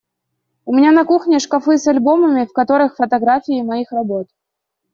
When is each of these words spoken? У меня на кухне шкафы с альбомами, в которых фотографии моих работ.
У 0.69 0.73
меня 0.77 0.93
на 0.93 1.03
кухне 1.11 1.37
шкафы 1.37 1.77
с 1.77 1.85
альбомами, 1.85 2.45
в 2.47 2.53
которых 2.53 2.95
фотографии 2.95 3.61
моих 3.61 3.91
работ. 3.91 4.25